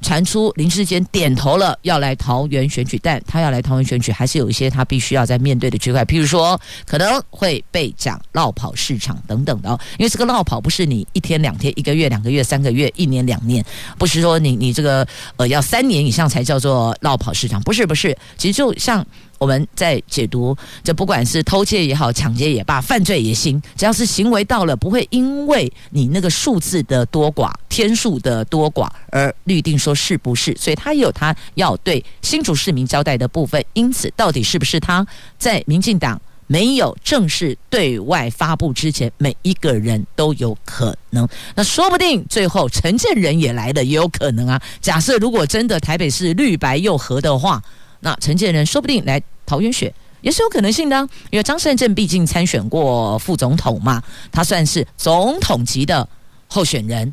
[0.00, 9.70] 传出林志坚点头了，要来桃园选举，但他要来桃园选举，还是有一些他必须要在面对的区块，譬如说可能会被讲绕跑市场等等的。
[9.98, 13.64] 因为这个绕跑不是你一天两天、一个月两个月、三个月、一年两年，
[13.98, 15.06] 不是说你你这个
[15.36, 19.06] 呃要三年以上才叫做绕跑市场，不是不是，其实就像。
[19.38, 30.54] 我们在解读，这不管是偷窃也好，抢劫也罢，犯罪也行，只要是行为到了，不会因为你那个数字的多寡、天数的多寡而律定说是不是。
[30.58, 33.64] 所以他也有他要对新竹市民交代的部分。
[33.74, 35.06] 因此，到底是不是他
[35.38, 41.28] 在民进党没有正式对外发布之前，每一个人都有可能。
[41.54, 44.60] 那说不定最后陈建仁也来了，也有可能啊。
[44.80, 47.62] 假设如果真的台北市绿白又合的话。
[48.00, 50.96] 那承建人说不定来桃园选也是有可能性的，
[51.30, 56.06] 因为张善政毕竟参选过副总统嘛，他算是总统级的
[56.48, 57.12] 候选人、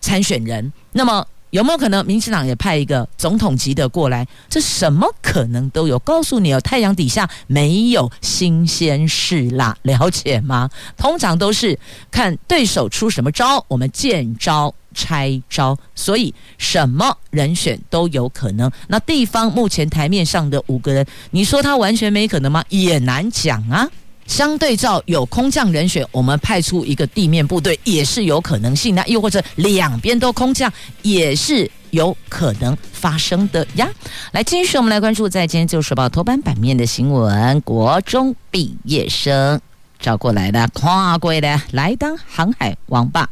[0.00, 0.72] 参选人。
[0.92, 4.26] 那么有没有可能民进党也派一个总统级的过来？
[4.48, 5.98] 这什么可能都有。
[5.98, 10.70] 告诉你哦，太阳底下没有新鲜事啦， 了解吗？
[10.96, 11.78] 通常都是
[12.10, 14.74] 看对手出什么招，我们见招。
[14.94, 18.70] 拆招，所以什么人选都有可能。
[18.88, 22.62] 那地方目前台面上的五个人，你说他完全没可能吗？
[22.68, 23.88] 也难讲啊。
[24.26, 29.02] 相对照有空降人选，我们派出一个地面部队也是有可能性的。
[29.06, 33.88] 又或者两边都空降，也是有可能发生的呀。
[34.32, 39.60] 来，继续我们来关注在今天《自由时报》头版版面的新闻：国中毕业生
[39.98, 43.28] 找过来的跨国的来当航海王吧。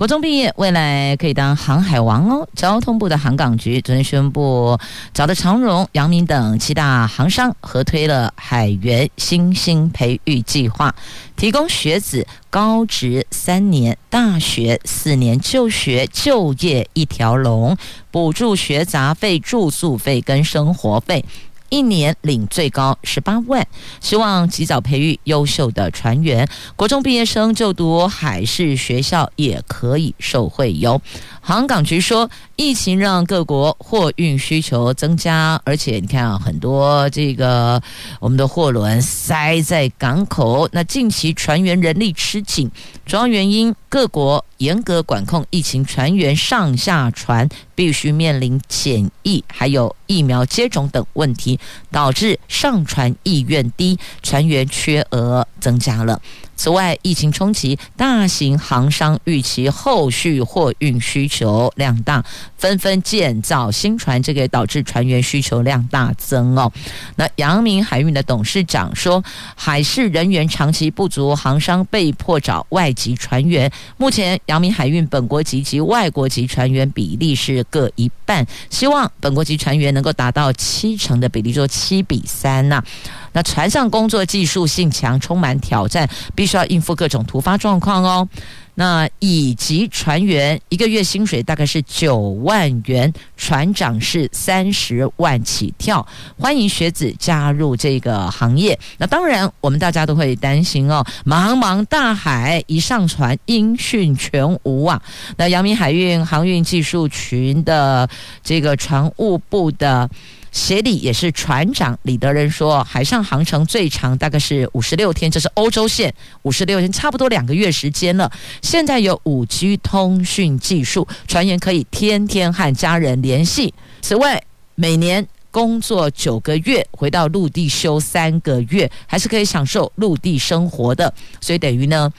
[0.00, 2.48] 国中毕业，未来可以当航海王哦。
[2.56, 4.78] 交通部的航港局昨天宣布，
[5.12, 10.94] 找的长荣、阳明等七大航商合推了海员新兴培育计划，
[11.36, 17.76] 提供学子高职三年、大学四年就学就业一条龙，
[18.10, 21.22] 补助学杂费、住宿费跟生活费。
[21.70, 23.66] 一年领最高十八万，
[24.00, 26.46] 希望及早培育优秀的船员。
[26.76, 31.00] 国中毕业生就读海事学校也可以受惠哟。
[31.42, 37.82] 航港局说，疫情让各国货运需求增加，而且你看啊，很多这个
[38.20, 42.70] 我们的货轮塞在港口，那近期船员人力吃紧，
[43.06, 51.58] 主要原因各国严格管控疫情，船员上下船必须面临检疫，还有疫苗接种等问题，
[51.90, 56.20] 导致上船意愿低，船员缺额增加了。
[56.60, 62.22] 此外，疫情冲击，大型航商预期后续货运需求量大，
[62.58, 66.70] 纷纷建造新船，这个导致船员需求量大增哦。
[67.16, 73.72] 那阳明海运的董事长说，海事人员长期不足，航商被迫找外籍船员。
[73.96, 82.84] 目前，阳明海运本国籍及外国籍船员比例是各一半，希望本国籍船员能够达到七成的比例，说七比三呐、
[83.32, 88.28] 那船上工作技术性强，充满挑战，必需要应付各种突发状况哦。
[88.74, 96.04] 那乙级船员一个月薪水大概是九万元，船长是三十万起跳，
[96.36, 98.76] 欢迎学子加入这个行业。
[98.98, 105.00] 那当然，我们大家都会担心哦，茫茫大海一上船，音讯全无啊。
[105.36, 108.08] 那阳明海运航运技术群的
[108.42, 110.10] 这个船务部的。
[110.52, 118.30] 协理也是船长李德仁说，海上航程最长大概是五十六天，这是欧洲线五十六天，差不多两个月时间了。
[118.62, 123.72] 现在有五 G 通讯技术，船员可以天天和家人联系。
[124.00, 124.42] 此外，
[124.74, 131.12] 每年工作九个月，回到陆地休三个月，还是可以享受陆地生活的。
[131.40, 132.12] 所以等于呢，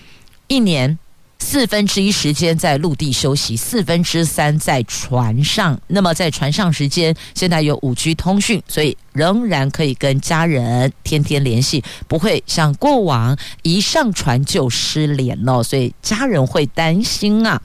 [0.48, 0.98] 一年。
[1.44, 5.78] 四分之一时间在陆地休息，四分之三在船上。
[5.88, 15.64] 那么在船上时间，现在有五 G 通讯，所以仍然可以跟家人天天联系，不会像过往一上船就失联了。
[15.64, 17.60] 所以家人会担心啊。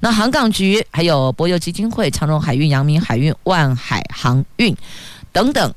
[0.00, 4.74] 那航港局还有柏油基金会、长荣海运、阳明海运、万海航运
[5.32, 5.74] 等等，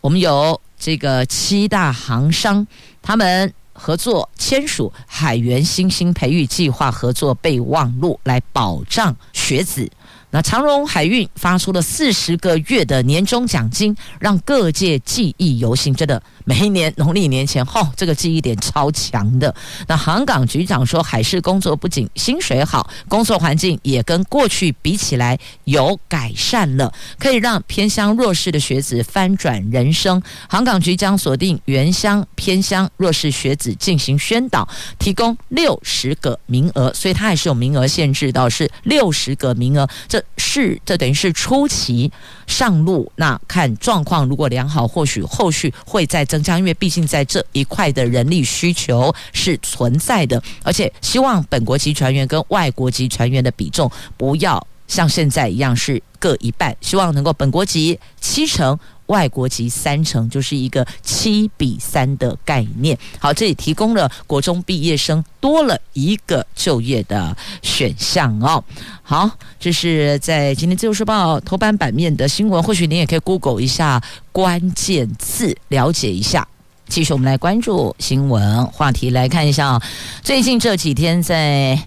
[0.00, 2.64] 我们有这个七大航商，
[3.02, 3.52] 他们。
[3.72, 9.90] 合作签署海员新兴培育计划合作备忘录，来保障学子。
[10.30, 15.94] 那长荣海运发出了四十个月的年终奖金，让各界记忆犹新。
[15.94, 19.54] 真的，每一年农历年前后，这个记忆点超强的。
[19.86, 30.22] 那航港局长说，海事工作不仅薪水好，工作环境也跟过去比起来有改善了，可以让偏乡弱势的学子翻转人生。
[30.48, 34.68] 航港局将锁定原乡、偏乡弱势学子进行宣导，
[34.98, 39.88] 提供六十个名额，所以它还是有名额限制的，是六十个名额。
[40.08, 42.10] 这是，这等于是初期
[42.52, 58.78] 上路，那看状况，如果良好，或许后续会再增加，因为毕竟在这一块的人力需求是存在的，而且希望本国籍船员跟外国籍船员的比重不要像现在一样是各一半，希望能够本国籍七成。
[59.12, 62.98] 外国籍三成，就是一个七比三的概念。
[63.18, 68.64] 好，这里提供了国中毕业生多了一个就业的选项哦。
[69.02, 74.02] 好，这是在今天自由时报头版版面的新闻，或许您也可以 Google 一下
[74.32, 76.48] 关键字，了解一下。
[76.88, 79.78] 继续，我们来关注新闻话题，来看一下
[80.22, 81.78] 最近这几天在。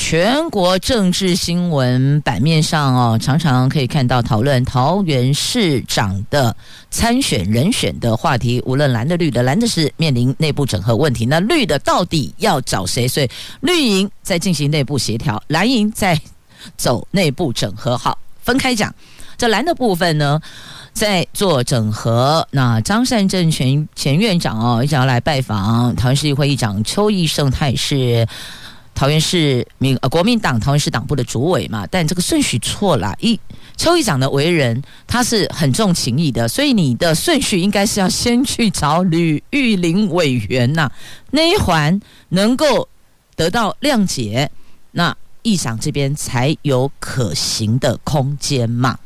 [0.00, 6.56] 全国政治新闻版面上哦，常常可以看到讨论桃园市长的
[6.90, 8.62] 参选人选的话题。
[8.64, 13.06] 无论蓝的绿的，蓝的是面临内部整合问题，那绿的到底要找谁？
[13.06, 13.28] 所以
[13.60, 16.18] 绿营在进行内部协调，蓝营在
[16.78, 17.96] 走内部整合。
[17.96, 18.92] 好，分开讲，
[19.36, 20.40] 这蓝的部分呢，
[20.94, 22.48] 在做整合。
[22.52, 28.26] 那张善政前前院长哦，一直要来拜访桃园市议会议长邱奕胜，他也是。
[29.00, 33.16] 桃园市民呃国民党桃园市党部的主委嘛，但这个顺序错了。
[33.18, 33.40] 一
[33.74, 40.92] 邱议长的为人，他是很重情义的，所以你的顺序应该是要先去找吕玉玲委员呐，
[41.30, 41.98] 那一环
[42.28, 42.86] 能够
[43.34, 44.50] 得到谅解，
[44.90, 48.98] 那议长这边才有可行的空间嘛。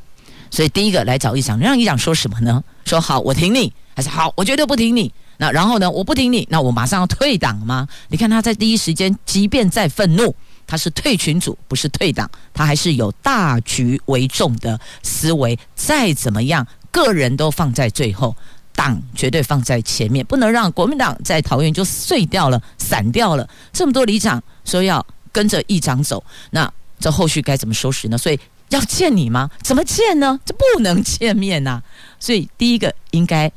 [0.51, 2.65] 所以第一个来找议长，让议长说什么呢？
[2.85, 5.13] 说好，我挺你，还是好，我绝对不听你。
[5.37, 5.91] 那然后呢？
[5.91, 7.89] 我不听你，那我马上要退党吗？
[8.09, 10.33] 你看他在第一时间，即便再愤怒，
[10.65, 15.59] 他是退群组，不是退党，他还是有大局为重的思维。
[15.75, 18.37] 再怎么样，个人都放在最后，
[18.77, 23.49] 党绝对放在前面，不能让国民党在桃园就碎掉了、散掉了。
[23.73, 28.17] 这么多里长说要跟着议长走，那这后续该怎么收拾呢？
[28.17, 28.39] 所以
[28.69, 29.51] 要见你吗？
[29.65, 30.39] 怎么见呢？
[30.45, 31.83] 这不能见面呐、
[32.21, 33.51] 所以第一个应该。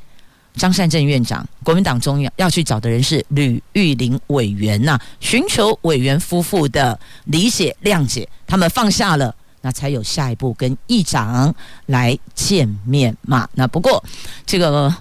[0.58, 11.54] 张善政院长，国民党中央要去找的人是吕玉玲委员呐、寻求委员夫妇的理解谅解，他们放下了，那才有下一步跟议长
[11.86, 13.48] 来见面嘛。
[13.54, 14.04] 那不过
[14.44, 14.92] 这个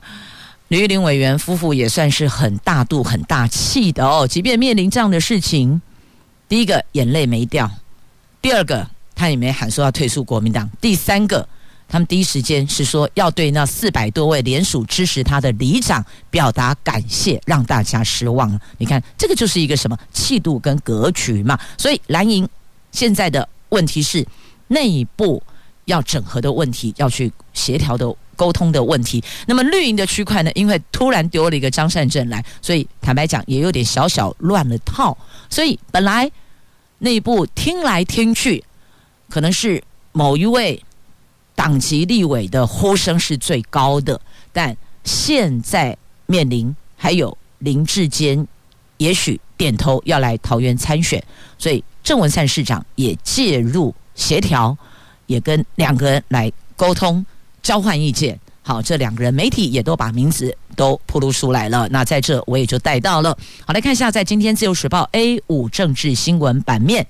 [0.68, 5.82] 吕玉玲委员夫妇也算是很大度、很大气的哦，即便面临这样的事情，
[6.48, 7.70] 第一个眼泪没掉，
[8.42, 11.50] 第二个他也没喊说要退出国民党，第三个。
[11.90, 18.60] 他们第一时间是说要对那四百多位联署支持他的里长表达感谢，让大家失望了。
[18.78, 21.58] 你看，这个就是一个什么气度跟格局嘛。
[21.78, 22.48] 所以蓝营
[22.92, 24.26] 现在的问题是
[24.68, 25.42] 内部
[25.86, 29.24] 要整合的问题，要去协调的沟通的问题。
[29.46, 35.18] 那么绿营的区块呢，因为突然丢了一个张善政来，所以坦白讲也有点小小乱了套。
[35.50, 36.30] 所以本来
[37.00, 38.62] 内部听来听去，
[39.30, 39.82] 可能是
[40.12, 40.84] 某一位。
[41.58, 44.22] 党籍立委的呼声是最高的，
[44.54, 45.98] 但现在
[46.28, 48.48] 面临还有林志坚，
[48.98, 51.22] 也许点头要来桃园参选，
[51.58, 54.78] 所以郑文灿市长也介入协调，
[55.26, 57.26] 也跟两个人来沟通
[57.64, 58.40] 交换意见。
[58.62, 63.36] 好，这两个人媒体也都把名字都铺露出来了，那在这我也就带到了。
[63.66, 67.08] 好，来看一下，在今天自由时报 A 五政治新闻版面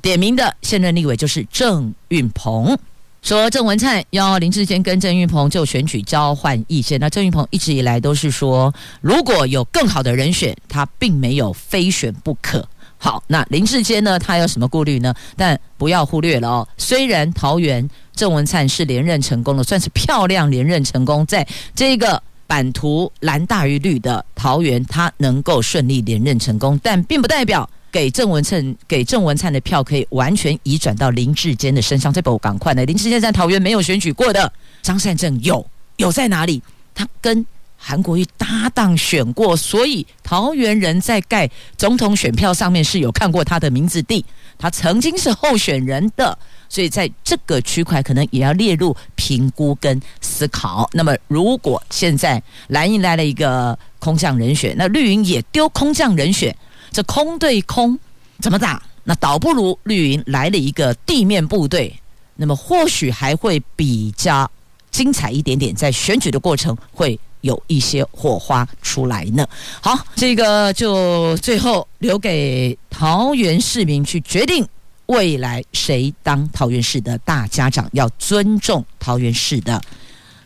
[0.00, 2.78] 点名的现任立委就是郑运鹏。
[3.22, 6.98] 说郑文灿要林志坚跟郑运鹏就选举交换意见。
[6.98, 12.68] 那郑运鹏一直以来都是说，如果有更好的人选，他并没有非选不可。
[12.98, 14.18] 好，那林志坚呢？
[14.18, 15.14] 他有什么顾虑呢？
[15.36, 16.68] 但不要忽略了哦。
[16.76, 22.20] 虽然桃园郑文灿是连任成功了，算是漂亮连任成功，在这个
[22.52, 27.66] 版图蓝大于绿的桃园，他能够顺利连任成功，但并不代表。
[27.90, 32.84] 给郑文灿给郑文灿的票可以完全移转到林志坚的身上，这不赶快呢？
[32.84, 36.62] 林志坚在桃园没有选举过的，张善政有，有在哪里？
[36.94, 37.44] 他跟
[37.78, 44.22] 韩国瑜搭档选过，所以桃园人在盖总统选票上面是有看过他的名字的，
[44.58, 46.38] 他曾经是候选人的，
[46.72, 50.88] 所以在这个区块可能也要列入评估跟思考。
[50.94, 56.56] 那么如果现在蓝营来了一个空降人选，那绿营也丢空降人选。
[56.90, 57.98] 这空对空
[58.40, 58.82] 怎么打？
[59.04, 61.94] 那倒不如绿营来了一个地面部队，
[62.36, 64.50] 那么或许还会比较
[64.90, 69.46] 精彩一点点，在选举的过程会有一些火花出来呢。
[69.82, 74.66] 好，这个就最后留给桃园市民去决定
[75.06, 79.80] 未来谁当桃园市的大家长，要尊重桃园市的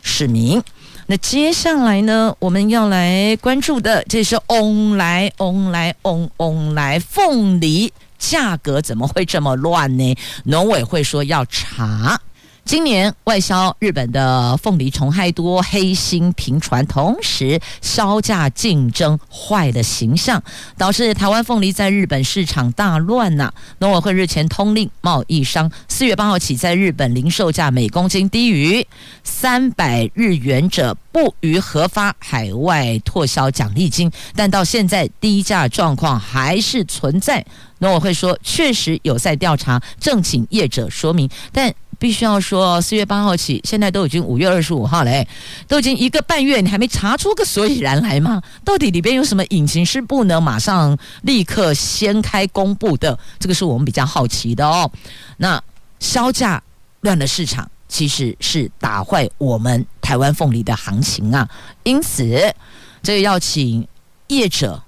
[0.01, 0.61] 市民。
[1.05, 10.15] 那接下来呢，我们要来关注的，这是翁来翁来翁翁来凤梨价格怎么会这么乱呢？
[10.43, 12.19] 农委会说要查。
[12.67, 20.43] 今年外销日本的凤梨虫害多，黑心频传，同时销价竞争坏了形象，
[20.77, 28.85] 导致台湾凤梨在日本市场大乱呐、农委会日前通令贸易商，四月八号起在日本零售价每公斤低于
[29.23, 34.11] 三百日元者，不予核发海外拓销奖励金。
[34.35, 37.45] 但到现在低价状况还是存在，
[37.79, 41.73] 农委会说确实有在调查，正请业者说明，但。
[41.99, 45.25] 必须要说，四月八号起，现在都已经五月二十五号了，
[45.67, 48.41] 都已经一个半月，你还没查出个所以然来吗？
[48.63, 53.17] 到底里边有什么隐情是不能马上立刻掀开公布的？
[53.39, 54.91] 这个是我们比较好奇的哦。
[55.37, 55.61] 那
[55.99, 56.61] 销价
[57.01, 61.49] 乱了市场，其实是打坏我们台湾凤梨的行情啊。
[61.83, 62.53] 因此，
[63.01, 63.87] 这个要请
[64.27, 64.81] 业者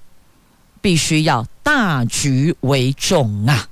[0.82, 3.68] 必须要大局为重啊。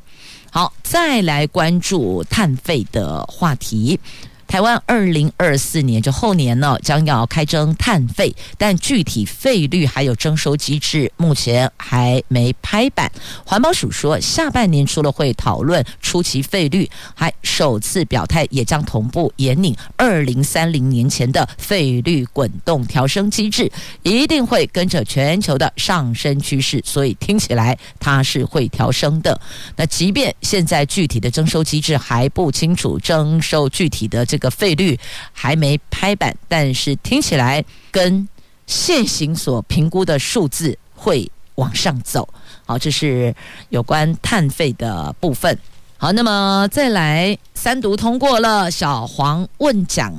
[0.50, 4.00] 好，再来关注碳费的话题。
[4.48, 13.12] 台湾二零二四年就后年呢，将要开征碳费，但具体费率还有征收机制，目前还没拍板。
[13.46, 23.70] 环保署说，下半年除了会讨论初期费率，还首次表态，也将同步研拟二零三零年前的费率滚动调升机制，
[24.02, 29.38] 一定会跟着全球的上升趋势，所以听起来它是会调升的。
[29.76, 34.37] 那即便现在具体的征收机制还不清楚，征收具体的这。
[34.38, 34.96] 这个费率
[35.34, 38.30] 还没拍板，但是听起来跟
[38.68, 42.30] 现行所评估的数字会往上走。
[42.64, 43.34] 好，这是
[43.70, 45.58] 有关碳费的部分。
[45.98, 50.14] 好，那么再来三读通过了小黄问奖。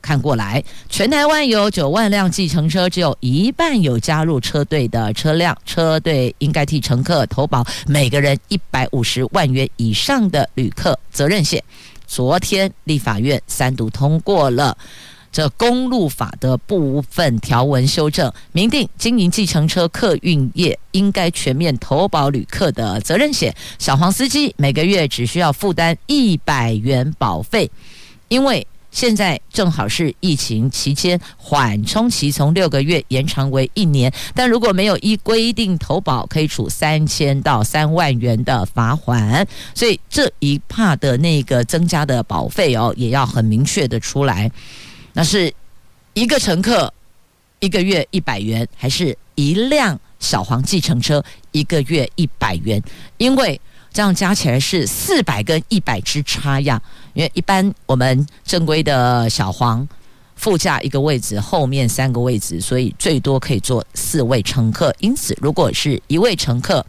[0.00, 11.64] 看过来，全台湾有九万辆计程车，只有一半有加入车队的车辆，车队应该替乘客投保每个人一百五十万元以上的旅客责任险。
[12.14, 14.78] 昨天立法院三读通过了
[15.32, 27.68] 这公路法的部分条文修正，明定经营计程车客运业应该全面投保旅客的责任险，小黄司机每个月只需要负担一百元保费，
[28.28, 28.64] 因为。
[28.94, 39.44] 现在正好是疫情期间，缓冲期从六个月延长为一年，但如果没有依规定投保，可以处三千到三万元的罚款。
[39.74, 44.48] 所以这一帕的那个增加的保费哦，也要很明确的出来，
[45.12, 45.52] 那是
[46.12, 46.94] 一个乘客
[47.58, 52.80] 一个月一百元，还是一辆小黄计程车一个月一百元？
[53.18, 53.60] 因为
[53.94, 56.82] 这样加起来是四百跟一百之差呀，
[57.12, 59.86] 因为一般我们正规的小黄
[60.34, 64.92] 副驾一个位置，后面三个位置，所以最多可以坐四位乘客。
[64.98, 66.84] 因此，如果是一位乘客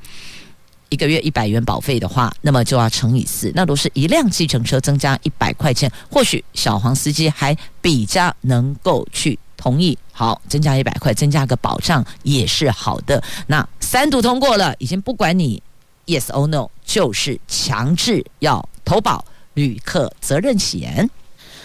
[0.90, 3.52] 一个月一百元保费的话，那么就要乘以四。
[3.54, 9.96] 那都是一辆计程车增加一百块钱，或许小黄司机还比较能够去同意。
[10.12, 13.22] 好，增加一百块，增加个保障也是好的。
[13.46, 15.62] 那三度通过了，已经不管你。
[16.06, 19.26] Yes or no，就是强制要投保
[19.56, 21.10] 旅客责任险。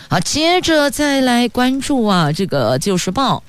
[0.09, 3.43] 好，接着再来关注啊，这个《自由时报》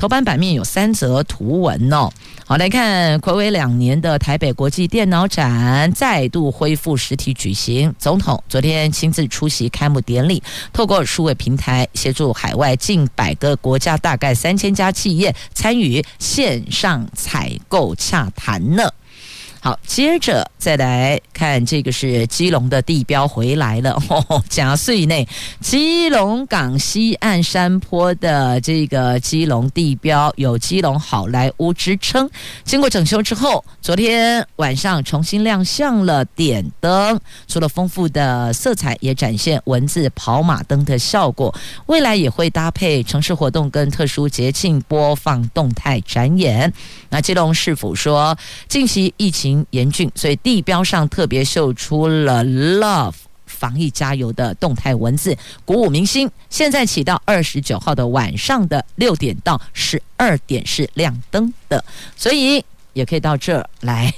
[0.00, 2.10] 头版版面有三则图文哦。
[2.46, 18.92] 好，来看睽违两年的台北国际电脑展再度恢复实体举行，总统昨天亲自出席开幕典礼，透过数位平台协助海外近百个国家大概三千家企业参与线上采购洽谈呢。
[19.64, 25.26] 好，接着再来看这个是基隆的地标回来了， 哦，加岁内
[25.58, 32.28] 基隆港西岸山坡的这个基隆地标有基隆好莱坞之称，
[32.62, 41.54] 经过整修之后，昨天晚上重新亮相了点灯，除了丰富的色彩，也展现文字跑马灯的效果，
[41.86, 46.70] 未来也会搭配城市活动跟特殊节庆播放动态展演。
[47.08, 48.36] 那基隆市府说，
[48.68, 56.30] 近期疫情严峻，所以地标上特别秀出了 “Love 防疫加油”的动态文字，鼓舞民心。
[56.48, 61.84] 现在起到二十九号的晚上的六点到十二点是亮灯的，
[62.16, 64.12] 所以也可以到这儿来，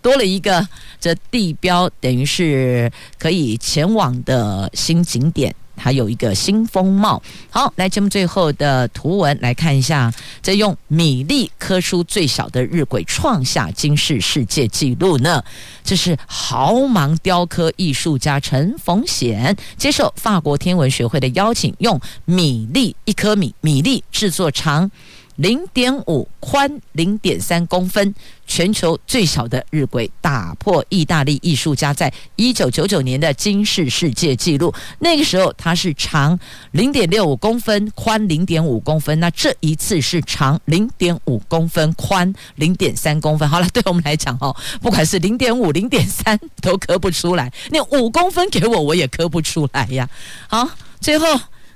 [0.00, 0.66] 多了一个
[1.00, 5.54] 这地标，等于是可以前往的新景点。
[5.76, 7.22] 它有一个新风貌。
[7.50, 10.12] 好，来节目最后的图文来看一下，
[10.42, 15.42] 这用米粒刻出最小的日晷，创下今世世界纪录呢。
[15.82, 24.90] 这是豪芒雕刻艺术家陈逢显接受法国天文学会的邀请，用米粒一颗米米粒制作长。
[25.36, 28.14] 零点五宽零点三公分，
[28.46, 34.72] 全球最小的日晷打破意大利艺术家在一九九九年的金世世界纪录。
[35.00, 36.38] 那个时候它是长
[36.70, 39.18] 零点六五公分，宽零点五公分。
[39.18, 43.48] 那这一次是长零点五公分，宽零点三公分。
[43.48, 50.08] 好了，对我们来讲哦，不管是零点五、零点三都刻不出来，那五公分给我我也刻不出来呀。
[50.46, 50.70] 好，
[51.00, 51.26] 最后。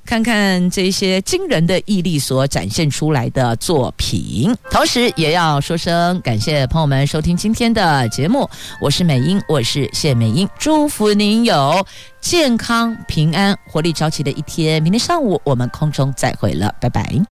[0.09, 8.48] 看看这些惊人的毅力所展现出来的作品，同时也要说声感谢朋友们收听今天的节目。
[8.80, 11.86] 我是美英，我是谢美英，祝福您有
[12.22, 14.82] 健康、平安、活力朝气的一天。
[14.82, 17.20] 明天上午我们空中再会了，拜拜。